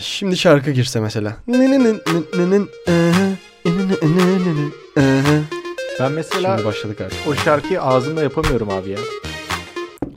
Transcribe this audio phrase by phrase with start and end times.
[0.00, 1.36] Şimdi şarkı girse mesela.
[6.00, 7.18] Ben mesela Şimdi başladık artık.
[7.28, 8.98] o şarkıyı ağzımla yapamıyorum abi ya.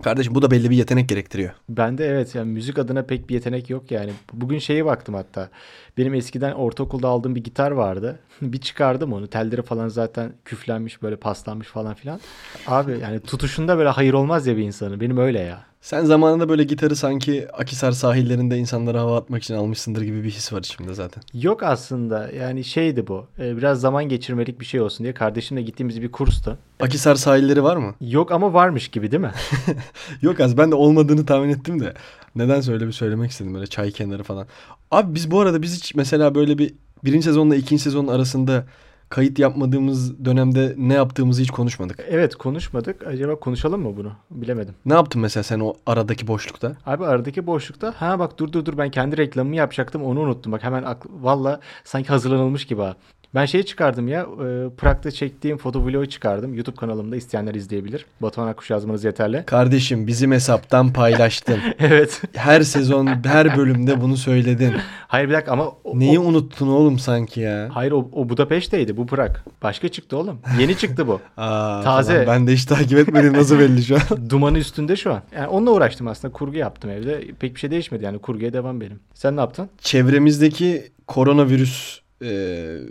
[0.04, 1.52] Kardeşim bu da belli bir yetenek gerektiriyor.
[1.70, 4.12] Bende evet yani müzik adına pek bir yetenek yok yani.
[4.34, 5.50] Bugün şeye baktım hatta.
[5.98, 8.20] Benim eskiden ortaokulda aldığım bir gitar vardı.
[8.42, 9.28] bir çıkardım onu.
[9.28, 12.20] Telleri falan zaten küflenmiş böyle paslanmış falan filan.
[12.68, 15.00] Abi yani tutuşunda böyle hayır olmaz ya bir insanın.
[15.02, 15.71] Benim öyle ya.
[15.82, 20.54] Sen zamanında böyle gitarı sanki Akisar sahillerinde insanlara hava atmak için almışsındır gibi bir his
[20.54, 21.24] var içimde zaten.
[21.34, 23.26] Yok aslında yani şeydi bu.
[23.40, 26.58] Ee, biraz zaman geçirmelik bir şey olsun diye kardeşimle gittiğimiz bir kurstu.
[26.80, 27.96] Akisar sahilleri var mı?
[28.02, 29.32] Yok ama varmış gibi değil mi?
[30.22, 31.94] Yok az ben de olmadığını tahmin ettim de.
[32.36, 34.48] Neden öyle bir söylemek istedim böyle çay kenarı falan.
[34.92, 38.66] Abi biz bu arada biz hiç mesela böyle bir birinci sezonla ikinci sezonun arasında
[39.12, 42.00] kayıt yapmadığımız dönemde ne yaptığımızı hiç konuşmadık.
[42.10, 43.08] evet konuşmadık.
[43.08, 44.12] Acaba konuşalım mı bunu?
[44.32, 44.74] Bilemedim.
[44.86, 46.76] Ne yaptın mesela sen o aradaki boşlukta?
[46.86, 50.52] Abi aradaki boşlukta ha bak dur dur dur ben kendi reklamımı yapacaktım onu unuttum.
[50.52, 52.96] Bak hemen aklı, valla sanki hazırlanılmış gibi ha.
[53.36, 56.54] Ben şeyi çıkardım ya e, Prag'da çektiğim fotovlogu çıkardım.
[56.54, 58.06] YouTube kanalımda isteyenler izleyebilir.
[58.22, 59.44] Batuhan Akkuş yazmanız yeterli.
[59.46, 61.58] Kardeşim bizim hesaptan paylaştın.
[61.80, 62.22] evet.
[62.34, 64.74] Her sezon her bölümde bunu söyledin.
[65.08, 67.70] Hayır bir dakika ama o, Neyi o- unuttun oğlum sanki ya?
[67.74, 69.36] Hayır o, o Budapeşte'ydi bu Prag.
[69.64, 70.40] Başka çıktı oğlum.
[70.60, 71.20] Yeni çıktı bu.
[71.38, 72.14] Aa, Taze.
[72.14, 72.28] falan.
[72.28, 74.30] Ben de hiç takip etmedim nasıl belli şu an.
[74.30, 75.22] Dumanı üstünde şu an.
[75.36, 76.34] Yani onunla uğraştım aslında.
[76.34, 77.28] Kurgu yaptım evde.
[77.40, 78.20] Pek bir şey değişmedi yani.
[78.20, 79.00] Kurguya devam benim.
[79.14, 79.70] Sen ne yaptın?
[79.80, 82.32] Çevremizdeki koronavirüs e,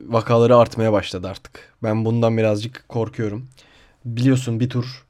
[0.07, 1.75] vakaları artmaya başladı artık.
[1.83, 3.49] Ben bundan birazcık korkuyorum.
[4.05, 5.07] Biliyorsun bir tur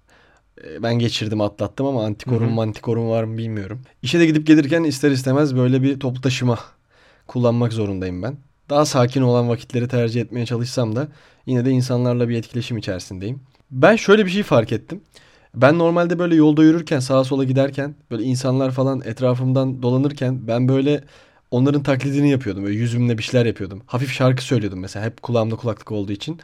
[0.65, 2.61] e, ben geçirdim atlattım ama antikorum hı.
[2.61, 3.83] antikorum var mı bilmiyorum.
[4.03, 6.59] İşe de gidip gelirken ister istemez böyle bir toplu taşıma
[7.27, 8.37] kullanmak zorundayım ben.
[8.71, 11.09] Daha sakin olan vakitleri tercih etmeye çalışsam da
[11.47, 13.41] yine de insanlarla bir etkileşim içerisindeyim.
[13.71, 15.01] Ben şöyle bir şey fark ettim.
[15.55, 21.05] Ben normalde böyle yolda yürürken sağa sola giderken böyle insanlar falan etrafımdan dolanırken ben böyle
[21.51, 22.65] onların taklidini yapıyordum.
[22.65, 23.83] Böyle yüzümle bir şeyler yapıyordum.
[23.87, 26.41] Hafif şarkı söylüyordum mesela hep kulağımda kulaklık olduğu için.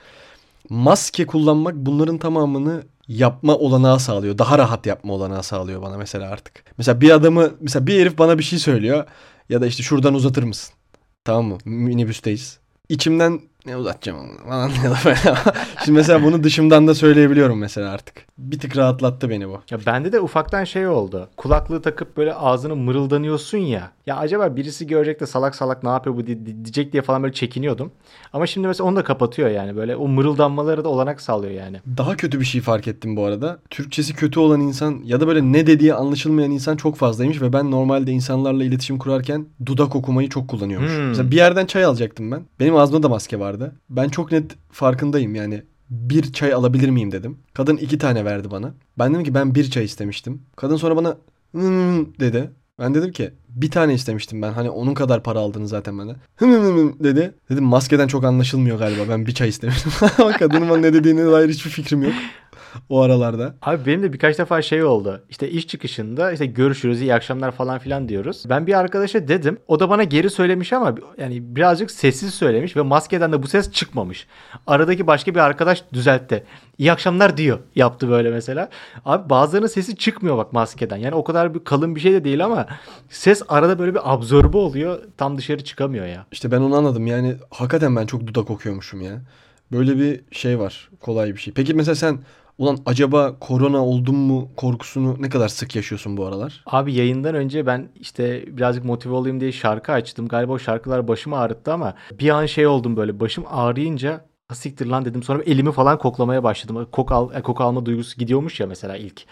[0.69, 4.39] Maske kullanmak bunların tamamını yapma olanağı sağlıyor.
[4.39, 6.65] Daha rahat yapma olanağı sağlıyor bana mesela artık.
[6.79, 9.05] Mesela bir adamı mesela bir herif bana bir şey söylüyor
[9.49, 10.75] ya da işte şuradan uzatır mısın?
[11.25, 11.59] Tamam mı?
[11.65, 12.59] Minibüsteyiz.
[12.89, 14.71] İçimden ne uzatacağım onu falan.
[15.85, 18.27] Şimdi mesela bunu dışımdan da söyleyebiliyorum mesela artık.
[18.39, 19.61] Bir tık rahatlattı beni bu.
[19.71, 21.29] Ya bende de ufaktan şey oldu.
[21.37, 23.91] Kulaklığı takıp böyle ağzını mırıldanıyorsun ya.
[24.07, 27.23] Ya acaba birisi görecek de salak salak ne yapıyor bu di- di- diyecek diye falan
[27.23, 27.93] böyle çekiniyordum.
[28.33, 29.77] Ama şimdi mesela onu da kapatıyor yani.
[29.77, 31.81] Böyle o mırıldanmaları da olanak sağlıyor yani.
[31.97, 33.59] Daha kötü bir şey fark ettim bu arada.
[33.71, 37.71] Türkçesi kötü olan insan ya da böyle ne dediği anlaşılmayan insan çok fazlaymış ve ben
[37.71, 40.93] normalde insanlarla iletişim kurarken dudak okumayı çok kullanıyormuş.
[40.97, 41.09] Hmm.
[41.09, 42.43] Mesela bir yerden çay alacaktım ben.
[42.61, 43.56] Benim ağzımda da maske vardı.
[43.91, 45.63] Ben çok net farkındayım yani.
[45.91, 47.39] Bir çay alabilir miyim dedim.
[47.55, 48.75] Kadın iki tane verdi bana.
[48.99, 50.43] Ben dedim ki ben bir çay istemiştim.
[50.57, 51.17] Kadın sonra bana
[51.53, 52.51] "Hmm" dedi.
[52.79, 54.53] Ben dedim ki bir tane istemiştim ben.
[54.53, 56.17] Hani onun kadar para aldınız zaten bana.
[56.37, 57.35] Hım hım hım dedi.
[57.51, 59.03] Dedim maskeden çok anlaşılmıyor galiba.
[59.09, 59.93] Ben bir çay istemiştim.
[60.19, 62.13] Ama kadının bana ne dediğine dair hiçbir fikrim yok.
[62.89, 63.55] O aralarda.
[63.63, 65.23] Abi benim de birkaç defa şey oldu.
[65.31, 68.45] İşte iş çıkışında işte görüşürüz, iyi akşamlar falan filan diyoruz.
[68.49, 69.59] Ben bir arkadaşa dedim.
[69.69, 73.73] O da bana geri söylemiş ama yani birazcık sessiz söylemiş ve maskeden de bu ses
[73.73, 74.27] çıkmamış.
[74.67, 76.45] Aradaki başka bir arkadaş düzeltti.
[76.79, 77.59] İyi akşamlar diyor.
[77.75, 78.69] Yaptı böyle mesela.
[79.05, 80.97] Abi bazılarının sesi çıkmıyor bak maskeden.
[80.97, 82.67] Yani o kadar bir kalın bir şey de değil ama
[83.09, 84.99] ses arada böyle bir absorbe oluyor.
[85.17, 86.27] Tam dışarı çıkamıyor ya.
[86.33, 87.07] İşte ben onu anladım.
[87.07, 89.21] Yani hakikaten ben çok dudak okuyormuşum ya.
[89.73, 90.89] Böyle bir şey var.
[91.01, 91.55] Kolay bir şey.
[91.55, 92.19] Peki mesela sen
[92.59, 96.63] ulan acaba korona oldum mu korkusunu ne kadar sık yaşıyorsun bu aralar?
[96.67, 100.29] Abi yayından önce ben işte birazcık motive olayım diye şarkı açtım.
[100.29, 104.87] Galiba o şarkılar başımı ağrıttı ama bir an şey oldum böyle başım ağrıyınca "Ha siktir
[104.87, 105.23] lan dedim.
[105.23, 106.89] Sonra elimi falan koklamaya başladım.
[106.93, 109.23] Kok, al, e, koku alma duygusu gidiyormuş ya mesela ilk.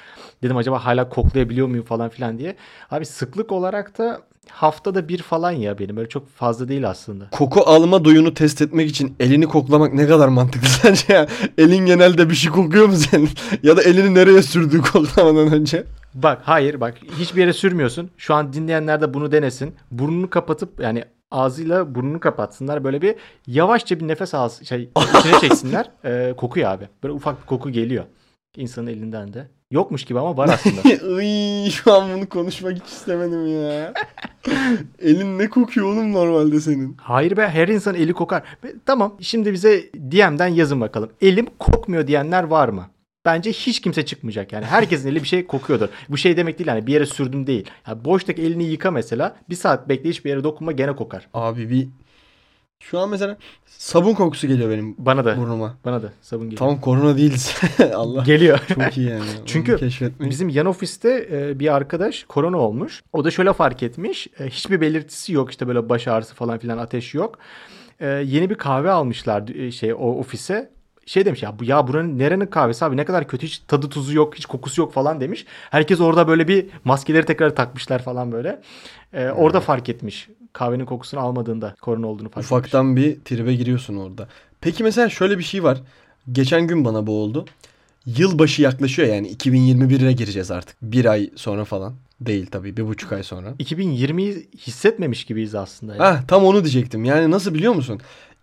[0.43, 2.57] Dedim acaba hala koklayabiliyor muyum falan filan diye.
[2.91, 5.97] Abi sıklık olarak da haftada bir falan ya benim.
[5.97, 7.29] Böyle çok fazla değil aslında.
[7.31, 11.27] Koku alma duyunu test etmek için elini koklamak ne kadar mantıklı sence ya?
[11.59, 13.29] Elin genelde bir şey kokuyor mu senin?
[13.63, 15.85] ya da elini nereye sürdüğü koklamadan önce?
[16.15, 18.11] Bak hayır bak hiçbir yere sürmüyorsun.
[18.17, 19.75] Şu an dinleyenler de bunu denesin.
[19.91, 22.85] Burnunu kapatıp yani ağzıyla burnunu kapatsınlar.
[22.85, 23.15] Böyle bir
[23.47, 25.91] yavaşça bir nefes al şey içine çeksinler.
[26.05, 26.89] Ee, kokuyor abi.
[27.03, 28.05] Böyle ufak bir koku geliyor.
[28.57, 29.49] İnsanın elinden de.
[29.71, 31.21] Yokmuş gibi ama var aslında.
[31.23, 33.95] Iy, şu an bunu konuşmak hiç istemedim ya.
[35.03, 36.97] Elin ne kokuyor oğlum normalde senin?
[37.01, 38.43] Hayır be her insan eli kokar.
[38.87, 41.11] Tamam şimdi bize DM'den yazın bakalım.
[41.21, 42.87] Elim kokmuyor diyenler var mı?
[43.25, 44.65] Bence hiç kimse çıkmayacak yani.
[44.65, 45.89] Herkesin eli bir şey kokuyordur.
[46.09, 47.65] Bu şey demek değil hani bir yere sürdüm değil.
[47.89, 49.37] Yani boştaki elini yıka mesela.
[49.51, 51.29] Bir saat bekle hiçbir yere dokunma gene kokar.
[51.35, 51.89] Abi bir
[52.91, 53.37] Şu an mesela
[53.67, 55.37] sabun kokusu geliyor benim Bana da.
[55.37, 55.77] burnuma.
[55.85, 56.59] Bana da sabun geliyor.
[56.59, 57.57] Tamam korona değiliz.
[57.95, 58.59] Allah Geliyor.
[58.75, 59.21] çok iyi yani.
[59.41, 59.79] Onu Çünkü.
[60.21, 63.03] Bizim yan ofiste e, bir arkadaş korona olmuş.
[63.13, 64.29] O da şöyle fark etmiş.
[64.41, 67.39] E, hiçbir belirtisi yok işte böyle baş ağrısı falan filan ateş yok.
[68.01, 70.74] E, yeni bir kahve almışlar e, şey o ofise.
[71.07, 74.15] Şey demiş ya bu ya buranın nerenin kahvesi abi ne kadar kötü hiç tadı tuzu
[74.15, 75.47] yok hiç kokusu yok falan demiş.
[75.71, 78.61] Herkes orada böyle bir maskeleri tekrar takmışlar falan böyle.
[79.13, 80.29] E, orada fark etmiş.
[80.53, 82.59] Kahvenin kokusunu almadığında korona olduğunu fark etmiş.
[82.59, 84.29] Ufaktan bir tribe giriyorsun orada.
[84.61, 85.79] Peki mesela şöyle bir şey var.
[86.33, 87.45] Geçen gün bana bu oldu.
[88.07, 90.77] Yılbaşı yaklaşıyor yani 2021'e gireceğiz artık.
[90.83, 91.95] Bir ay sonra falan.
[92.21, 93.51] Değil tabii bir buçuk ay sonra.
[93.51, 95.95] 2020'yi hissetmemiş gibiyiz aslında.
[95.97, 96.03] ya.
[96.03, 97.05] Ah tam onu diyecektim.
[97.05, 98.01] Yani nasıl biliyor musun?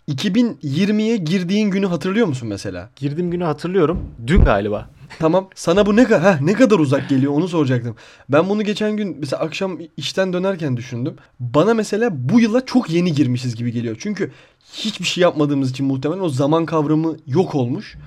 [0.10, 2.90] 2020'ye girdiğin günü hatırlıyor musun mesela?
[2.96, 4.00] Girdiğim günü hatırlıyorum.
[4.28, 4.90] Dün galiba.
[5.20, 5.50] Tamam.
[5.56, 7.96] Sana bu ne kadar ha, ne kadar uzak geliyor onu soracaktım.
[8.30, 11.16] Ben bunu geçen gün mesela akşam işten dönerken düşündüm.
[11.40, 13.96] Bana mesela bu yıla çok yeni girmişiz gibi geliyor.
[14.00, 14.32] Çünkü
[14.74, 17.98] hiçbir şey yapmadığımız için muhtemelen o zaman kavramı yok olmuş.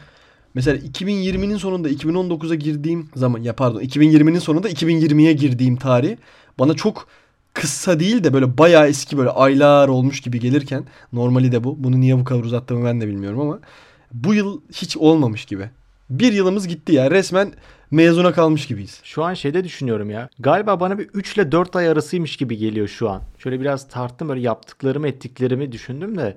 [0.55, 6.17] Mesela 2020'nin sonunda 2019'a girdiğim zaman ya pardon 2020'nin sonunda 2020'ye girdiğim tarih
[6.59, 7.07] bana çok
[7.55, 11.85] kısa değil de böyle bayağı eski böyle aylar olmuş gibi gelirken normali de bu.
[11.85, 13.59] Bunu niye bu kadar uzattığımı ben de bilmiyorum ama
[14.13, 15.71] bu yıl hiç olmamış gibi.
[16.11, 17.53] Bir yılımız gitti ya resmen
[17.91, 19.01] mezuna kalmış gibiyiz.
[19.05, 20.29] Şu an şeyde düşünüyorum ya.
[20.39, 23.23] Galiba bana bir 3 ile 4 ay arasıymış gibi geliyor şu an.
[23.39, 26.37] Şöyle biraz tarttım böyle yaptıklarımı ettiklerimi düşündüm de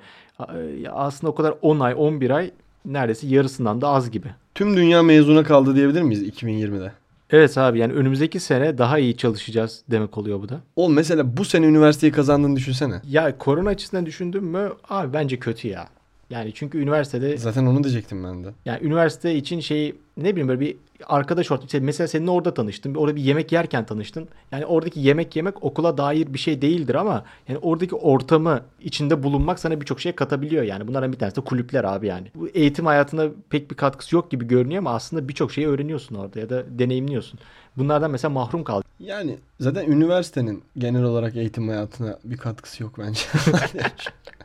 [0.91, 2.51] aslında o kadar 10 ay 11 ay
[2.85, 4.27] neredeyse yarısından da az gibi.
[4.55, 6.91] Tüm dünya mezuna kaldı diyebilir miyiz 2020'de?
[7.31, 10.61] Evet abi yani önümüzdeki sene daha iyi çalışacağız demek oluyor bu da.
[10.75, 13.01] Oğlum mesela bu sene üniversiteyi kazandığını düşünsene.
[13.09, 15.87] Ya korona açısından düşündüm mü abi bence kötü ya.
[16.29, 18.49] Yani çünkü üniversitede Zaten onu diyecektim ben de.
[18.65, 20.75] Yani üniversite için şey ne bileyim böyle bir
[21.05, 21.85] arkadaş ortamı.
[21.85, 22.95] mesela seninle orada tanıştın.
[22.95, 24.27] Orada bir yemek yerken tanıştın.
[24.51, 29.59] Yani oradaki yemek yemek okula dair bir şey değildir ama yani oradaki ortamı içinde bulunmak
[29.59, 30.87] sana birçok şey katabiliyor yani.
[30.87, 32.27] Bunlardan bir tanesi de kulüpler abi yani.
[32.35, 36.39] Bu eğitim hayatına pek bir katkısı yok gibi görünüyor ama aslında birçok şeyi öğreniyorsun orada
[36.39, 37.39] ya da deneyimliyorsun.
[37.77, 38.81] Bunlardan mesela mahrum kal.
[38.99, 43.21] Yani zaten üniversitenin genel olarak eğitim hayatına bir katkısı yok bence.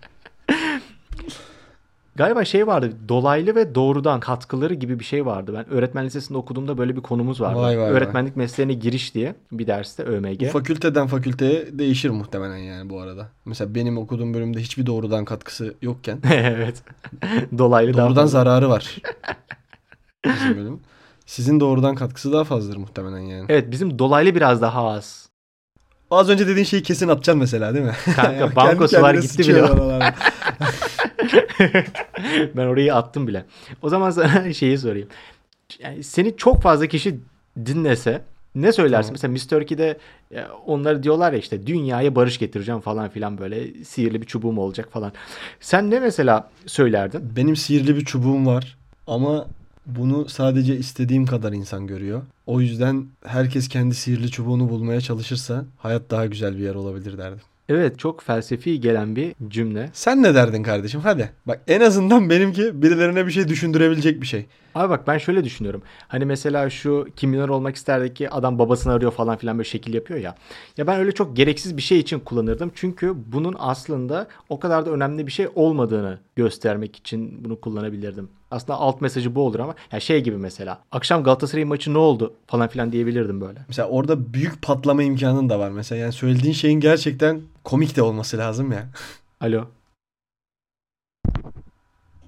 [2.16, 5.52] Galiba şey vardı dolaylı ve doğrudan katkıları gibi bir şey vardı.
[5.54, 7.58] Ben öğretmen lisesinde okuduğumda böyle bir konumuz vardı.
[7.58, 7.90] Vay vay vay.
[7.92, 10.40] Öğretmenlik mesleğine giriş diye bir derste ÖMG.
[10.40, 13.28] Bu fakülteden fakülteye değişir muhtemelen yani bu arada.
[13.44, 16.82] Mesela benim okuduğum bölümde hiçbir doğrudan katkısı yokken evet.
[17.58, 18.38] Dolaylı daha doğrudan fazla.
[18.38, 18.96] zararı var.
[20.24, 20.80] Bizim bölüm.
[21.26, 23.46] Sizin doğrudan katkısı daha fazladır muhtemelen yani.
[23.48, 25.28] Evet bizim dolaylı biraz daha az.
[26.10, 27.94] Az önce dediğin şeyi kesin atacaksın mesela değil mi?
[28.16, 29.62] Kanka var kendine gitti bile.
[32.56, 33.44] ben orayı attım bile.
[33.82, 35.08] O zaman sana şeyi sorayım.
[35.78, 37.20] Yani seni çok fazla kişi
[37.66, 38.22] dinlese
[38.54, 39.14] ne söylersin?
[39.14, 39.32] Tamam.
[39.32, 39.48] Mesela Mr.
[39.48, 39.98] Turkey'de
[40.66, 45.12] onları diyorlar ya işte dünyaya barış getireceğim falan filan böyle sihirli bir çubuğum olacak falan.
[45.60, 47.36] Sen ne mesela söylerdin?
[47.36, 48.76] Benim sihirli bir çubuğum var
[49.06, 49.46] ama
[49.86, 52.22] bunu sadece istediğim kadar insan görüyor.
[52.46, 57.40] O yüzden herkes kendi sihirli çubuğunu bulmaya çalışırsa hayat daha güzel bir yer olabilir derdim.
[57.68, 59.90] Evet çok felsefi gelen bir cümle.
[59.92, 61.00] Sen ne derdin kardeşim?
[61.00, 61.30] Hadi.
[61.46, 64.46] Bak en azından benimki birilerine bir şey düşündürebilecek bir şey.
[64.74, 65.82] Abi bak ben şöyle düşünüyorum.
[66.08, 69.94] Hani mesela şu Kim Milyoner olmak isterdi ki adam babasını arıyor falan filan böyle şekil
[69.94, 70.34] yapıyor ya.
[70.76, 72.72] Ya ben öyle çok gereksiz bir şey için kullanırdım.
[72.74, 78.28] Çünkü bunun aslında o kadar da önemli bir şey olmadığını göstermek için bunu kullanabilirdim.
[78.50, 80.78] Aslında alt mesajı bu olur ama ya şey gibi mesela.
[80.92, 83.58] Akşam Galatasaray maçı ne oldu falan filan diyebilirdim böyle.
[83.68, 85.70] Mesela orada büyük patlama imkanın da var.
[85.70, 88.88] Mesela yani söylediğin şeyin gerçekten komik de olması lazım ya.
[89.40, 89.64] Alo.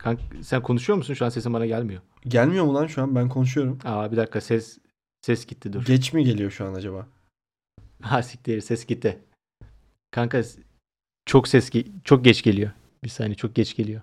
[0.04, 1.14] Kanka sen konuşuyor musun?
[1.14, 2.02] Şu an sesin bana gelmiyor.
[2.28, 3.14] Gelmiyor mu lan şu an?
[3.14, 3.78] Ben konuşuyorum.
[3.84, 4.78] Aa bir dakika ses
[5.22, 5.84] ses gitti dur.
[5.84, 7.06] Geç mi geliyor şu an acaba?
[8.02, 9.18] Ha siktir ses gitti.
[10.10, 10.42] Kanka
[11.26, 11.70] çok ses
[12.04, 12.70] çok geç geliyor.
[13.04, 14.02] Bir saniye çok geç geliyor.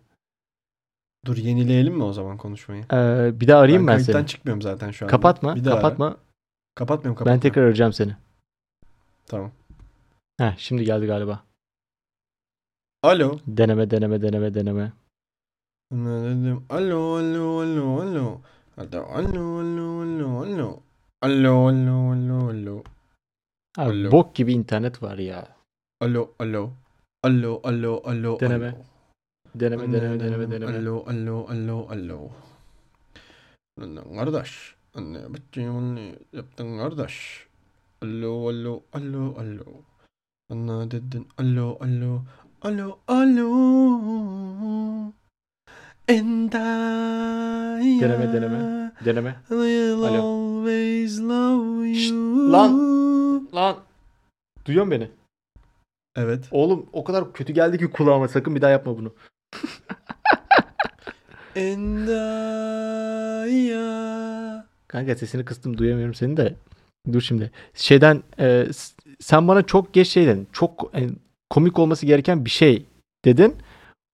[1.26, 2.84] Dur yenileyelim mi o zaman konuşmayı?
[2.94, 4.28] Ee, bir daha arayayım ben, kayıttan seni.
[4.28, 5.10] çıkmıyorum zaten şu an.
[5.10, 5.82] Kapatma, Bir daha ara.
[5.82, 6.18] kapatma.
[6.76, 7.26] Kapatmıyorum kapatmıyorum.
[7.26, 8.16] Ben tekrar arayacağım seni.
[9.26, 9.52] Tamam.
[10.38, 11.44] Heh, şimdi geldi galiba.
[13.04, 13.40] Alo.
[13.48, 14.92] Deneme, deneme, deneme, deneme.
[15.92, 16.64] Ne dedim?
[16.72, 18.28] Alo alo alo alo.
[18.80, 20.70] Alo alo alo alo alo.
[21.20, 22.76] Alo alo alo alo.
[23.76, 24.08] Abi Alo.
[24.12, 25.44] bok gibi internet var ya.
[26.00, 26.72] Alo alo.
[27.28, 28.40] Alo alo alo.
[28.40, 28.72] Deneme.
[28.72, 28.84] alo.
[29.52, 30.72] Deneme, deneme, deneme, deneme.
[30.80, 32.20] Alo alo alo alo.
[33.76, 34.76] Lan kardeş.
[34.96, 37.48] Anne bütçeyi ne yaptın kardeş?
[38.02, 39.68] Alo alo alo alo.
[40.50, 42.24] Bana dedin alo alo.
[42.64, 43.48] Alo alo.
[46.12, 48.92] And I Deneme, deneme.
[49.06, 49.36] Deneme.
[49.48, 50.22] will Alo.
[50.24, 52.52] always love Şşt, you.
[52.52, 53.48] lan.
[53.56, 53.76] Lan.
[54.66, 55.10] Duyuyor musun beni?
[56.16, 56.48] Evet.
[56.52, 59.14] Oğlum o kadar kötü geldi ki kulağıma sakın bir daha yapma bunu.
[63.22, 64.66] Endaya.
[64.88, 66.56] Kanka sesini kıstım duyamıyorum seni de.
[67.14, 67.52] Dur şimdi.
[67.74, 68.66] Şeyden e,
[69.20, 70.48] sen bana çok geç şey dedin.
[70.52, 71.10] Çok e,
[71.50, 72.86] komik olması gereken bir şey
[73.26, 73.56] dedin.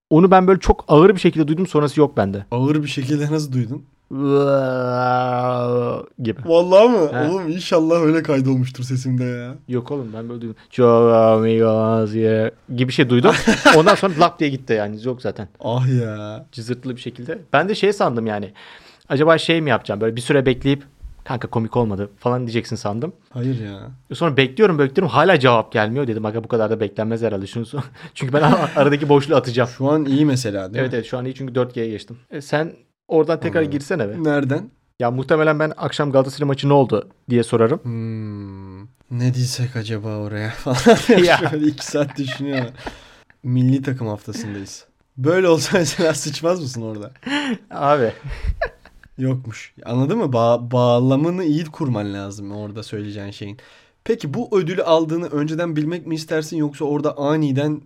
[0.09, 2.45] Onu ben böyle çok ağır bir şekilde duydum sonrası yok bende.
[2.51, 3.85] Ağır bir şekilde nasıl duydun?
[6.19, 6.39] gibi.
[6.45, 7.09] Vallahi mı?
[7.11, 7.29] He.
[7.29, 9.55] Oğlum inşallah öyle kaydolmuştur sesimde ya.
[9.67, 10.55] Yok oğlum ben böyle duydum.
[10.69, 13.35] Çok amigos yeah gibi şey duydum.
[13.77, 15.05] Ondan sonra lap diye gitti yani.
[15.05, 15.47] Yok zaten.
[15.59, 16.45] Ah ya.
[16.51, 17.39] Cızırtılı bir şekilde.
[17.53, 18.53] Ben de şey sandım yani.
[19.09, 20.83] Acaba şey mi yapacağım böyle bir süre bekleyip
[21.27, 23.13] kanka komik olmadı falan diyeceksin sandım.
[23.29, 23.79] Hayır ya.
[24.13, 26.25] Sonra bekliyorum bekliyorum hala cevap gelmiyor dedim.
[26.25, 27.65] Aga bu kadar da beklenmez herhalde şunu
[28.13, 29.69] Çünkü ben ar- aradaki boşluğu atacağım.
[29.69, 30.95] Şu an iyi mesela değil Evet mi?
[30.95, 32.17] evet şu an iyi çünkü 4G'ye geçtim.
[32.31, 32.73] E, sen
[33.07, 33.71] oradan tekrar Anladım.
[33.79, 34.23] girsene be.
[34.23, 34.69] Nereden?
[34.99, 37.79] Ya muhtemelen ben akşam Galatasaray maçı ne oldu diye sorarım.
[37.83, 38.81] Hmm,
[39.11, 41.23] ne diysek acaba oraya falan.
[41.23, 41.37] Ya.
[41.37, 42.65] Şöyle iki saat düşünüyor.
[43.43, 44.85] Milli takım haftasındayız.
[45.17, 47.11] Böyle olsa mesela sıçmaz mısın orada?
[47.71, 48.11] Abi
[49.17, 49.73] Yokmuş.
[49.85, 50.23] Anladın mı?
[50.23, 53.57] Ba- bağlamını iyi kurman lazım orada söyleyeceğin şeyin.
[54.03, 57.81] Peki bu ödülü aldığını önceden bilmek mi istersin yoksa orada aniden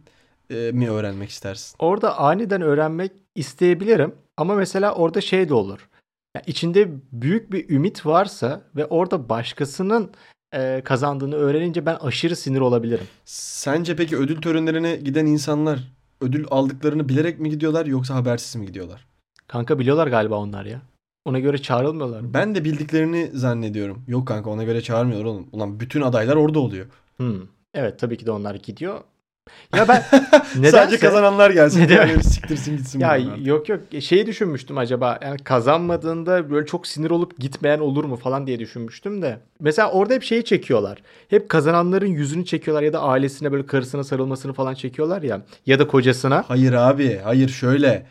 [0.50, 1.76] e, mi öğrenmek istersin?
[1.80, 4.16] orada aniden öğrenmek isteyebilirim.
[4.38, 5.90] Ama mesela orada şey de olur.
[6.36, 10.12] Ya içinde büyük bir ümit varsa ve orada başkasının
[10.54, 13.08] e, kazandığını öğrenince ben aşırı sinir olabilirim.
[13.26, 19.06] Sence peki ödül törenlerine giden insanlar ödül aldıklarını bilerek mi gidiyorlar yoksa habersiz mi gidiyorlar?
[19.48, 20.82] Kanka biliyorlar galiba onlar ya.
[21.26, 22.34] Ona göre çağrılmıyorlar mı?
[22.34, 24.04] Ben de bildiklerini zannediyorum.
[24.08, 25.48] Yok kanka ona göre çağırmıyorlar oğlum.
[25.52, 26.86] Ulan bütün adaylar orada oluyor.
[27.18, 27.42] Hmm.
[27.74, 29.02] Evet tabii ki de onlar gidiyor.
[29.76, 30.04] Ya ben
[30.56, 30.72] nedense...
[30.72, 31.88] Sadece kazananlar gelsin.
[31.88, 33.00] Diğerleri siktirsin gitsin.
[33.00, 38.16] Ya yok yok şeyi düşünmüştüm acaba yani kazanmadığında böyle çok sinir olup gitmeyen olur mu
[38.16, 39.40] falan diye düşünmüştüm de.
[39.60, 41.02] Mesela orada hep şeyi çekiyorlar.
[41.30, 45.42] Hep kazananların yüzünü çekiyorlar ya da ailesine böyle karısına sarılmasını falan çekiyorlar ya.
[45.66, 46.44] Ya da kocasına.
[46.48, 47.20] Hayır abi.
[47.24, 48.06] Hayır şöyle.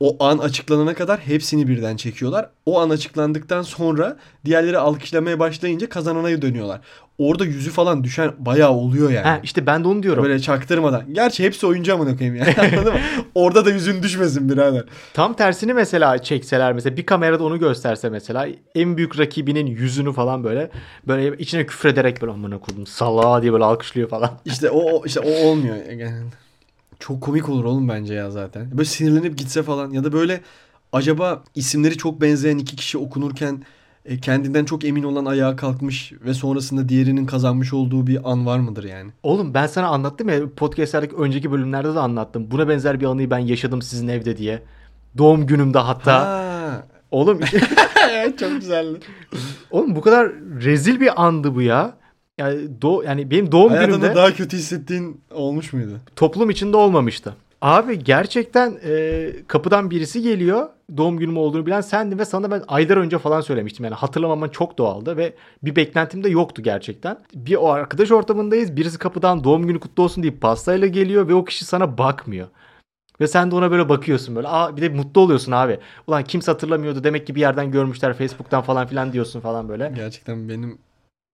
[0.00, 2.50] O an açıklanana kadar hepsini birden çekiyorlar.
[2.66, 6.80] O an açıklandıktan sonra diğerleri alkışlamaya başlayınca kazanana dönüyorlar.
[7.18, 9.24] Orada yüzü falan düşen bayağı oluyor yani.
[9.26, 10.24] Ha, işte ben de onu diyorum.
[10.24, 11.14] Böyle çaktırmadan.
[11.14, 12.54] Gerçi hepsi oyuncu amına koyayım yani.
[12.76, 13.00] Anladın mı?
[13.34, 14.84] Orada da yüzün düşmesin birader.
[15.14, 20.44] Tam tersini mesela çekseler mesela bir kamerada onu gösterse mesela en büyük rakibinin yüzünü falan
[20.44, 20.70] böyle
[21.08, 24.30] böyle içine küfrederek böyle amına koydum salağa diye böyle alkışlıyor falan.
[24.44, 25.76] İşte o işte o olmuyor.
[25.76, 26.22] Yani
[27.00, 28.70] çok komik olur oğlum bence ya zaten.
[28.72, 30.40] Böyle sinirlenip gitse falan ya da böyle
[30.92, 33.62] acaba isimleri çok benzeyen iki kişi okunurken
[34.04, 38.58] e, kendinden çok emin olan ayağa kalkmış ve sonrasında diğerinin kazanmış olduğu bir an var
[38.58, 39.10] mıdır yani?
[39.22, 42.50] Oğlum ben sana anlattım ya podcastlerdeki önceki bölümlerde de anlattım.
[42.50, 44.62] Buna benzer bir anıyı ben yaşadım sizin evde diye.
[45.18, 46.20] Doğum günümde hatta.
[46.20, 46.86] Ha.
[47.10, 47.40] Oğlum
[48.40, 48.98] çok güzeldi.
[49.70, 51.99] oğlum bu kadar rezil bir andı bu ya.
[52.40, 56.00] Yani do yani benim doğum Hayatında günümde daha kötü hissettiğin olmuş muydu?
[56.16, 57.34] toplum içinde olmamıştı.
[57.62, 60.68] Abi gerçekten e, kapıdan birisi geliyor.
[60.96, 63.84] Doğum günüm olduğunu bilen sendin ve sana ben aylar önce falan söylemiştim.
[63.84, 65.32] Yani hatırlamaman çok doğaldı ve
[65.62, 67.18] bir beklentim de yoktu gerçekten.
[67.34, 68.76] Bir o arkadaş ortamındayız.
[68.76, 72.48] Birisi kapıdan doğum günü kutlu olsun deyip pastayla geliyor ve o kişi sana bakmıyor.
[73.20, 74.48] Ve sen de ona böyle bakıyorsun böyle.
[74.48, 75.78] Aa bir de mutlu oluyorsun abi.
[76.06, 77.04] Ulan kimse hatırlamıyordu.
[77.04, 79.92] Demek ki bir yerden görmüşler Facebook'tan falan filan diyorsun falan böyle.
[79.96, 80.78] Gerçekten benim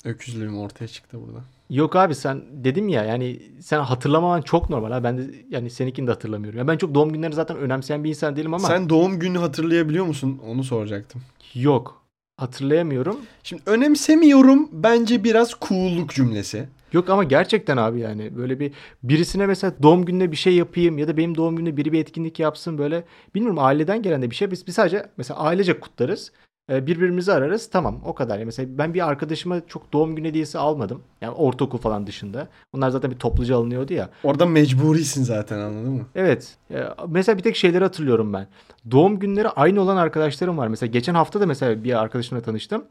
[0.07, 1.41] öküzlüğüm ortaya çıktı burada.
[1.71, 5.05] Yok abi sen dedim ya yani sen hatırlamaman çok normal ha.
[5.05, 6.59] Ben de yani seninkini de hatırlamıyorum.
[6.59, 10.05] Ya ben çok doğum günlerini zaten önemseyen bir insan değilim ama Sen doğum günü hatırlayabiliyor
[10.05, 10.41] musun?
[10.47, 11.23] Onu soracaktım.
[11.55, 12.03] yok.
[12.37, 13.17] Hatırlayamıyorum.
[13.43, 16.69] Şimdi önemsemiyorum bence biraz cool'luk cümlesi.
[16.93, 18.73] Yok ama gerçekten abi yani böyle bir
[19.03, 22.41] birisine mesela doğum gününe bir şey yapayım ya da benim doğum günümde biri bir etkinlik
[22.41, 24.51] yapsın böyle bilmiyorum aileden gelen de bir şey.
[24.51, 26.33] Biz, biz sadece mesela ailece kutlarız.
[26.71, 28.45] Ee, Birbirimizi ararız tamam o kadar.
[28.45, 31.03] Mesela ben bir arkadaşıma çok doğum günü hediyesi almadım.
[31.21, 32.49] Yani ortaokul falan dışında.
[32.73, 34.11] Onlar zaten bir topluca alınıyordu ya.
[34.25, 36.07] Orada mecburisin zaten anladın mı?
[36.15, 36.57] Evet.
[36.71, 38.47] Ee, Mesela bir tek şeyleri hatırlıyorum ben.
[38.91, 40.69] Doğum günleri aynı olan arkadaşlarım var.
[40.69, 42.85] Mesela geçen hafta da mesela bir arkadaşımla tanıştım.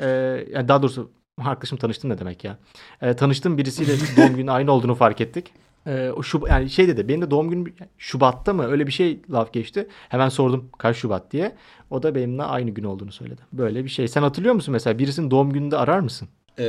[0.00, 0.06] Ee,
[0.52, 1.10] yani daha doğrusu
[1.44, 2.56] arkadaşım tanıştım ne demek ya.
[3.02, 5.52] Ee, tanıştığım birisiyle doğum günü aynı olduğunu fark ettik.
[5.86, 9.20] Ee, o Şub yani şey dedi benim de doğum günüm Şubat'ta mı öyle bir şey
[9.30, 9.86] laf geçti.
[10.08, 11.56] Hemen sordum kaç Şubat diye.
[11.90, 13.40] O da benimle aynı gün olduğunu söyledi.
[13.52, 14.08] Böyle bir şey.
[14.08, 16.28] Sen hatırlıyor musun mesela birisinin doğum gününde arar mısın?
[16.58, 16.62] Ee,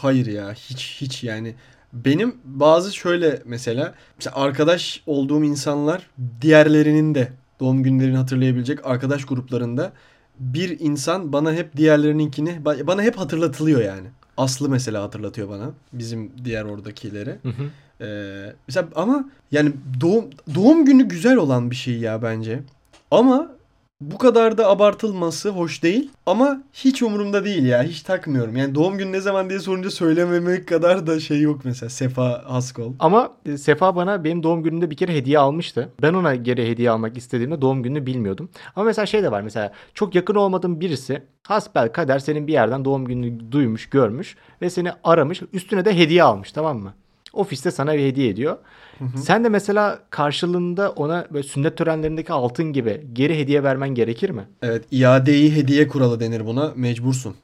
[0.00, 1.54] hayır ya hiç hiç yani
[1.92, 9.92] benim bazı şöyle mesela mesela arkadaş olduğum insanlar diğerlerinin de doğum günlerini hatırlayabilecek arkadaş gruplarında
[10.38, 14.08] bir insan bana hep diğerlerininkini ba- bana hep hatırlatılıyor yani.
[14.36, 17.36] Aslı mesela hatırlatıyor bana bizim diğer oradakileri.
[17.42, 17.70] Hı hı.
[18.04, 20.24] Ee, mesela ama yani doğum
[20.54, 22.60] doğum günü güzel olan bir şey ya bence.
[23.10, 23.55] Ama
[24.00, 27.82] bu kadar da abartılması hoş değil ama hiç umurumda değil ya.
[27.82, 28.56] Hiç takmıyorum.
[28.56, 31.90] Yani doğum günü ne zaman diye sorunca söylememek kadar da şey yok mesela.
[31.90, 32.92] Sefa Haskol.
[32.98, 35.92] Ama e, Sefa bana benim doğum günümde bir kere hediye almıştı.
[36.02, 38.48] Ben ona geri hediye almak istediğimde doğum gününü bilmiyordum.
[38.76, 42.84] Ama mesela şey de var mesela çok yakın olmadığım birisi hasbel kader senin bir yerden
[42.84, 45.42] doğum gününü duymuş, görmüş ve seni aramış.
[45.52, 46.94] Üstüne de hediye almış tamam mı?
[47.36, 48.56] Ofiste sana bir hediye ediyor.
[49.16, 54.44] Sen de mesela karşılığında ona böyle sünnet törenlerindeki altın gibi geri hediye vermen gerekir mi?
[54.62, 56.72] Evet iadeyi hediye kuralı denir buna.
[56.76, 57.34] Mecbursun.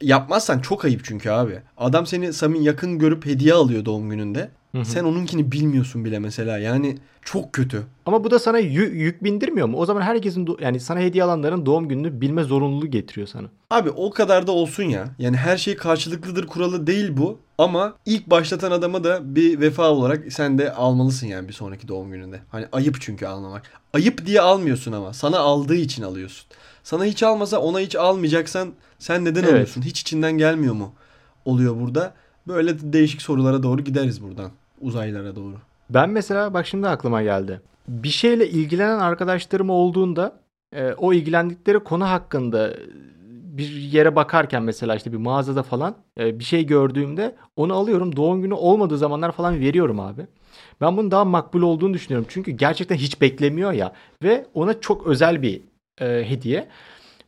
[0.00, 1.58] Yapmazsan çok ayıp çünkü abi.
[1.76, 4.50] Adam seni samimi yakın görüp hediye alıyor doğum gününde.
[4.84, 6.58] Sen onunkini bilmiyorsun bile mesela.
[6.58, 7.82] Yani çok kötü.
[8.06, 9.76] Ama bu da sana yü- yük bindirmiyor mu?
[9.78, 13.48] O zaman herkesin do- yani sana hediye alanların doğum gününü bilme zorunluluğu getiriyor sana.
[13.70, 15.08] Abi o kadar da olsun ya.
[15.18, 17.38] Yani her şey karşılıklıdır kuralı değil bu.
[17.58, 22.10] Ama ilk başlatan adama da bir vefa olarak sen de almalısın yani bir sonraki doğum
[22.10, 22.40] gününde.
[22.48, 23.62] Hani ayıp çünkü almamak.
[23.94, 25.12] Ayıp diye almıyorsun ama.
[25.12, 26.46] Sana aldığı için alıyorsun.
[26.84, 29.52] Sana hiç almasa ona hiç almayacaksan sen neden Evet.
[29.52, 29.82] alıyorsun?
[29.82, 30.92] Hiç içinden gelmiyor mu?
[31.44, 32.14] Oluyor burada.
[32.48, 34.50] Böyle değişik sorulara doğru gideriz buradan.
[34.82, 35.54] Uzaylara doğru.
[35.90, 37.60] Ben mesela bak şimdi aklıma geldi.
[37.88, 40.32] Bir şeyle ilgilenen arkadaşlarım olduğunda
[40.72, 42.74] e, o ilgilendikleri konu hakkında
[43.52, 48.16] bir yere bakarken mesela işte bir mağazada falan e, bir şey gördüğümde onu alıyorum.
[48.16, 50.26] Doğum günü olmadığı zamanlar falan veriyorum abi.
[50.80, 52.26] Ben bunun daha makbul olduğunu düşünüyorum.
[52.30, 55.60] Çünkü gerçekten hiç beklemiyor ya ve ona çok özel bir
[56.00, 56.68] e, hediye.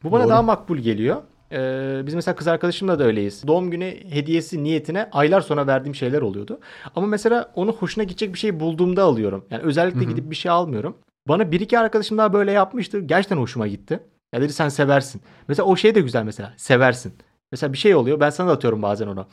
[0.02, 0.30] Bu bana Doğru.
[0.30, 1.22] daha makbul geliyor.
[1.54, 3.46] Ee, biz mesela kız arkadaşımla da öyleyiz.
[3.46, 6.60] Doğum günü hediyesi niyetine aylar sonra verdiğim şeyler oluyordu.
[6.96, 9.44] Ama mesela onu hoşuna gidecek bir şey bulduğumda alıyorum.
[9.50, 10.96] Yani özellikle gidip bir şey almıyorum.
[11.28, 13.00] Bana bir iki arkadaşım daha böyle yapmıştı.
[13.00, 14.00] Gerçekten hoşuma gitti.
[14.34, 15.22] Ya dedi sen seversin.
[15.48, 16.54] Mesela o şey de güzel mesela.
[16.56, 17.14] Seversin.
[17.52, 18.20] Mesela bir şey oluyor.
[18.20, 19.26] Ben sana da atıyorum bazen onu.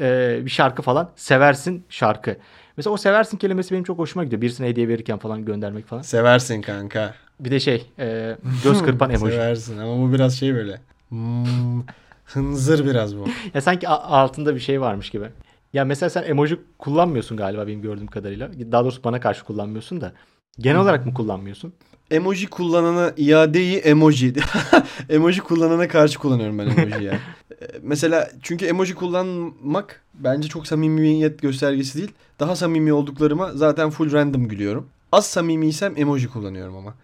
[0.00, 1.10] Ee, bir şarkı falan.
[1.16, 2.36] Seversin şarkı.
[2.76, 4.42] Mesela o seversin kelimesi benim çok hoşuma gidiyor.
[4.42, 6.02] Birisine hediye verirken falan göndermek falan.
[6.02, 7.14] Seversin kanka.
[7.40, 9.32] Bir de şey e, göz kırpan emoji.
[9.32, 10.80] Seversin ama bu biraz şey böyle.
[11.08, 11.82] Hmm,
[12.24, 13.24] hınzır biraz bu.
[13.54, 15.26] Ya sanki altında bir şey varmış gibi.
[15.72, 18.50] Ya mesela sen emoji kullanmıyorsun galiba benim gördüğüm kadarıyla.
[18.72, 20.12] Daha doğrusu bana karşı kullanmıyorsun da.
[20.58, 21.72] Genel olarak mı kullanmıyorsun?
[22.10, 24.34] Emoji kullanana iadeyi emoji.
[25.08, 27.18] emoji kullanana karşı kullanıyorum ben emoji ya.
[27.62, 32.10] Ee, Mesela çünkü emoji kullanmak bence çok samimiyet göstergesi değil.
[32.40, 34.88] Daha samimi olduklarıma zaten full random gülüyorum.
[35.12, 36.94] Az samimiysem emoji kullanıyorum ama.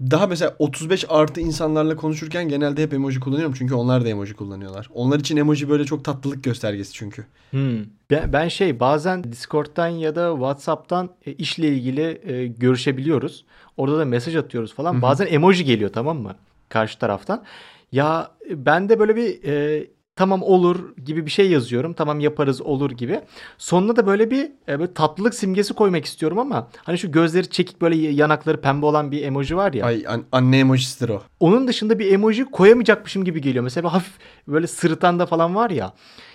[0.00, 3.54] Daha mesela 35 artı insanlarla konuşurken genelde hep emoji kullanıyorum.
[3.58, 4.90] Çünkü onlar da emoji kullanıyorlar.
[4.94, 7.26] Onlar için emoji böyle çok tatlılık göstergesi çünkü.
[7.50, 7.78] Hmm.
[8.10, 13.44] Ben, ben şey bazen Discord'dan ya da WhatsApp'tan e, işle ilgili e, görüşebiliyoruz.
[13.76, 15.02] Orada da mesaj atıyoruz falan.
[15.02, 16.36] Bazen emoji geliyor tamam mı?
[16.68, 17.44] Karşı taraftan.
[17.92, 21.92] Ya e, ben de böyle bir e, tamam olur gibi bir şey yazıyorum.
[21.92, 23.20] Tamam yaparız olur gibi.
[23.58, 27.80] Sonuna da böyle bir, e, böyle tatlılık simgesi koymak istiyorum ama hani şu gözleri çekik
[27.80, 29.86] böyle yanakları pembe olan bir emoji var ya.
[29.86, 31.22] Ay an- anne emojisidir o.
[31.40, 33.64] Onun dışında bir emoji koyamayacakmışım gibi geliyor.
[33.64, 34.12] Mesela hafif
[34.48, 35.92] böyle sırıtan da falan var ya.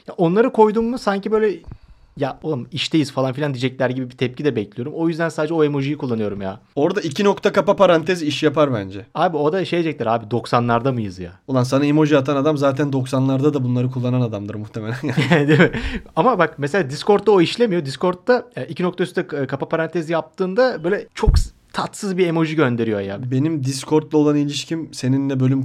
[0.08, 1.60] ya onları koydum mu sanki böyle
[2.17, 4.93] ya oğlum işteyiz falan filan diyecekler gibi bir tepki de bekliyorum.
[4.93, 6.60] O yüzden sadece o emojiyi kullanıyorum ya.
[6.76, 9.06] Orada iki nokta kapa parantez iş yapar bence.
[9.15, 11.32] Abi o da şey diyecekler abi 90'larda mıyız ya?
[11.47, 14.95] Ulan sana emoji atan adam zaten 90'larda da bunları kullanan adamdır muhtemelen.
[15.47, 15.71] Değil mi?
[16.15, 17.86] Ama bak mesela Discord'da o işlemiyor.
[17.86, 21.32] Discord'da e, iki nokta üstte e, kapa parantez yaptığında böyle çok
[21.74, 23.32] tatsız bir emoji gönderiyor ya.
[23.32, 25.63] Benim Discord'la olan ilişkim seninle bölüm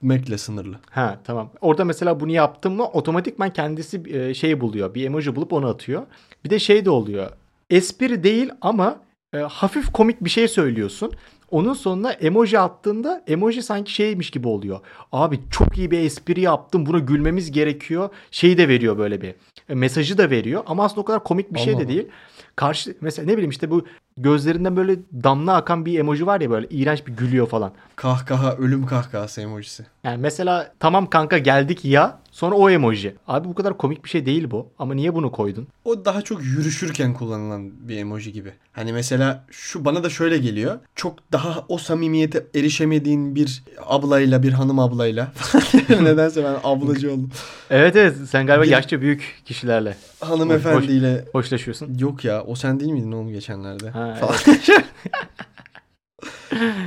[0.00, 0.76] kaydetmekle sınırlı.
[0.90, 1.50] Ha tamam.
[1.60, 4.94] Orada mesela bunu yaptım mı otomatikman kendisi e, şey buluyor.
[4.94, 6.02] Bir emoji bulup onu atıyor.
[6.44, 7.30] Bir de şey de oluyor.
[7.70, 9.00] Espri değil ama
[9.34, 11.12] e, hafif komik bir şey söylüyorsun.
[11.50, 14.80] Onun sonuna emoji attığında emoji sanki şeymiş gibi oluyor.
[15.12, 18.08] Abi çok iyi bir espri yaptım buna gülmemiz gerekiyor.
[18.30, 19.34] Şeyi de veriyor böyle bir.
[19.68, 21.92] e, mesajı da veriyor ama aslında o kadar komik bir şey Allah de Allah.
[21.92, 22.08] değil.
[22.56, 23.84] Karşı mesela ne bileyim işte bu
[24.16, 27.72] gözlerinden böyle damla akan bir emoji var ya böyle iğrenç bir gülüyor falan.
[27.96, 29.86] Kahkaha, ölüm kahkahası emojisi.
[30.06, 33.14] Yani mesela tamam kanka geldik ya sonra o emoji.
[33.28, 35.66] Abi bu kadar komik bir şey değil bu ama niye bunu koydun?
[35.84, 38.52] O daha çok yürüşürken kullanılan bir emoji gibi.
[38.72, 40.78] Hani mesela şu bana da şöyle geliyor.
[40.94, 45.32] Çok daha o samimiyete erişemediğin bir ablayla, bir hanım ablayla.
[45.88, 47.30] Nedense ben ablacı oldum.
[47.70, 51.98] Evet evet sen galiba Bir- yaşça büyük kişilerle Hanımefendiyle hoşlaşıyorsun.
[51.98, 53.90] Yok ya o sen değil miydin oğlum geçenlerde?
[53.90, 54.36] Ha, Falan.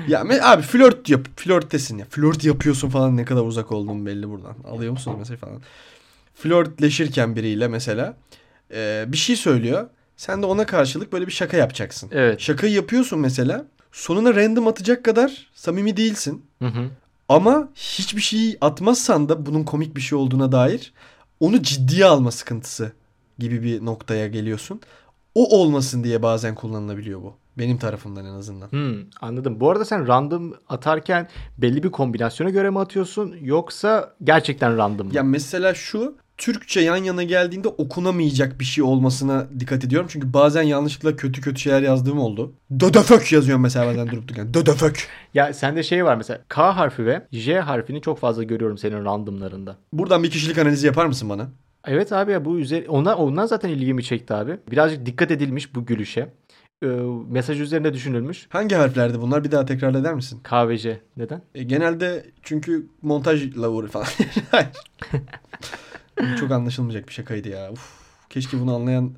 [0.08, 2.06] ya abi flört yap, flörttesin ya.
[2.10, 4.56] Flört yapıyorsun falan ne kadar uzak olduğun belli buradan.
[4.72, 5.62] Alıyor musunuz mesela falan.
[6.36, 8.18] Flörtleşirken biriyle mesela
[8.74, 9.90] e, bir şey söylüyor.
[10.18, 12.10] Sen de ona karşılık böyle bir şaka yapacaksın.
[12.14, 12.40] Evet.
[12.42, 13.66] Şakayı yapıyorsun mesela.
[13.92, 16.46] Sonuna random atacak kadar samimi değilsin.
[16.60, 16.90] Hı hı.
[17.30, 20.94] Ama hiçbir şey atmazsan da bunun komik bir şey olduğuna dair
[21.40, 22.92] onu ciddiye alma sıkıntısı
[23.40, 24.82] gibi bir noktaya geliyorsun.
[25.36, 27.36] o olmasın diye bazen kullanılabiliyor bu.
[27.58, 28.72] Benim tarafımdan en azından.
[28.72, 29.60] Hmm, anladım.
[29.60, 35.16] Bu arada sen random atarken belli bir kombinasyona göre mi atıyorsun yoksa gerçekten random mı?
[35.16, 40.08] Ya mesela şu Türkçe yan yana geldiğinde okunamayacak bir şey olmasına dikkat ediyorum.
[40.12, 42.54] Çünkü bazen yanlışlıkla kötü kötü şeyler yazdığım oldu.
[42.80, 44.54] Dödefök yazıyorum mesela bazen durup dururken.
[44.54, 45.08] Dödefök.
[45.34, 49.76] Ya sende şey var mesela K harfi ve J harfini çok fazla görüyorum senin randomlarında.
[49.94, 51.48] Buradan bir kişilik analizi yapar mısın bana?
[51.86, 54.58] Evet abi ya bu üzeri ondan, ondan zaten ilgimi çekti abi.
[54.72, 56.30] Birazcık dikkat edilmiş bu gülüşe.
[56.84, 56.88] Ee,
[57.30, 58.48] mesaj üzerinde düşünülmüş.
[58.50, 59.44] Hangi harflerdi bunlar?
[59.44, 60.40] Bir daha tekrar eder misin?
[60.44, 61.02] K ve J.
[61.18, 61.42] Neden?
[61.56, 64.08] E, genelde çünkü montajla uğru falan.
[66.40, 67.72] Çok anlaşılmayacak bir şakaydı ya.
[67.72, 67.94] Uf,
[68.30, 69.16] keşke bunu anlayan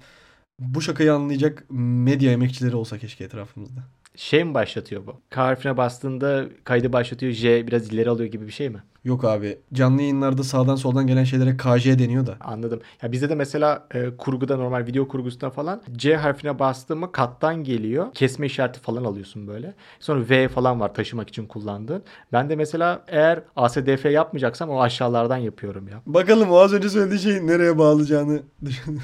[0.59, 3.81] bu şakayı anlayacak medya emekçileri olsa keşke etrafımızda.
[4.15, 5.15] Şey mi başlatıyor bu?
[5.29, 7.31] K harfine bastığında kaydı başlatıyor.
[7.31, 8.83] J biraz ileri alıyor gibi bir şey mi?
[9.03, 12.37] Yok abi canlı yayınlarda sağdan soldan gelen şeylere KJ deniyor da.
[12.41, 12.81] Anladım.
[13.01, 18.13] Ya bizde de mesela e, kurguda normal video kurgusunda falan C harfine bastığımı kattan geliyor.
[18.13, 19.73] Kesme işareti falan alıyorsun böyle.
[19.99, 22.03] Sonra V falan var taşımak için kullandığın.
[22.33, 26.01] Ben de mesela eğer ASDF yapmayacaksam o aşağılardan yapıyorum ya.
[26.05, 28.99] Bakalım o az önce söylediği şeyin nereye bağlayacağını düşün.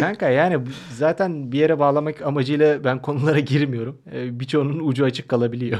[0.00, 0.58] Kanka yani
[0.96, 3.98] zaten bir yere bağlamak amacıyla ben konulara girmiyorum.
[4.12, 5.78] E, birçoğunun ucu açık kalabiliyor.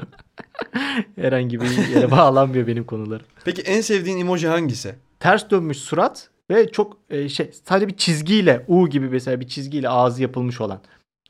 [1.16, 3.26] Herhangi bir yere bağlanmıyor benim konularım.
[3.44, 4.94] Peki en sevdiğin emoji hangisi?
[5.20, 9.88] ters dönmüş surat ve çok e, şey sadece bir çizgiyle U gibi mesela bir çizgiyle
[9.88, 10.80] ağzı yapılmış olan.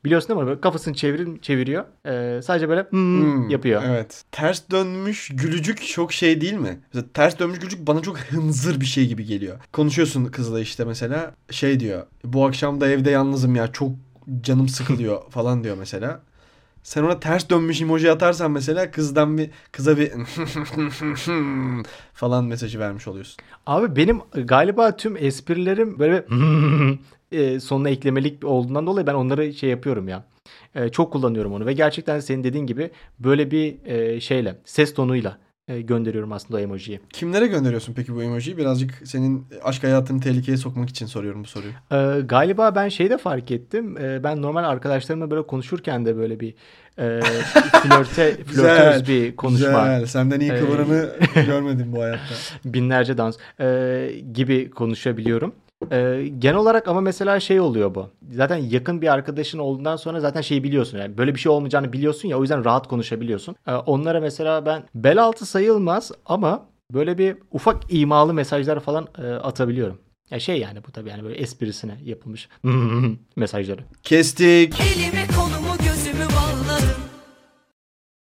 [0.04, 0.46] Biliyorsun değil mi?
[0.46, 1.84] Böyle kafasını çevir, çeviriyor.
[2.06, 3.82] E, sadece böyle hmm Hmm, yapıyor.
[3.86, 4.24] Evet.
[4.32, 6.80] Ters dönmüş gülücük çok şey değil mi?
[6.94, 9.58] Mesela ters dönmüş gülücük bana çok hınzır bir şey gibi geliyor.
[9.72, 12.06] Konuşuyorsun kızla işte mesela şey diyor.
[12.24, 13.90] Bu akşam da evde yalnızım ya çok
[14.40, 16.20] canım sıkılıyor falan diyor mesela.
[16.82, 20.12] Sen ona ters dönmüş emoji atarsan mesela kızdan bir kıza bir
[22.14, 23.36] falan mesajı vermiş oluyorsun.
[23.66, 26.26] Abi benim galiba tüm esprilerim böyle
[27.32, 30.24] e, sonuna eklemelik olduğundan dolayı ben onları şey yapıyorum ya.
[30.74, 35.38] E, çok kullanıyorum onu ve gerçekten senin dediğin gibi böyle bir e, şeyle ses tonuyla
[35.68, 37.00] e, gönderiyorum aslında o emojiyi.
[37.12, 38.56] Kimlere gönderiyorsun peki bu emojiyi?
[38.58, 41.72] Birazcık senin aşk hayatını tehlikeye sokmak için soruyorum bu soruyu.
[41.92, 43.96] Ee, galiba ben şey de fark ettim.
[44.00, 46.54] Ee, ben normal arkadaşlarımla böyle konuşurken de böyle bir
[46.98, 47.20] e,
[47.82, 49.68] flörte, flörtöz bir konuşma.
[49.68, 50.06] Güzel.
[50.06, 51.10] Senden iyi Ee, kıvıranı
[51.46, 52.34] görmedim bu hayatta.
[52.64, 55.54] binlerce dans e, gibi konuşabiliyorum.
[55.92, 58.10] E, genel olarak ama mesela şey oluyor bu.
[58.32, 60.98] Zaten yakın bir arkadaşın olduğundan sonra zaten şeyi biliyorsun.
[60.98, 63.56] Yani böyle bir şey olmayacağını biliyorsun ya o yüzden rahat konuşabiliyorsun.
[63.66, 69.26] E, onlara mesela ben bel altı sayılmaz ama böyle bir ufak imalı mesajlar falan e,
[69.26, 69.98] atabiliyorum.
[70.30, 72.48] Ya şey yani bu tabii yani böyle esprisine yapılmış
[73.36, 73.80] mesajları.
[74.02, 74.80] Kestik.
[74.80, 75.26] Elimi